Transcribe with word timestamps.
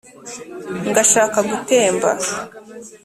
Ngashaka 0.89 1.37
gutemba 1.49 2.09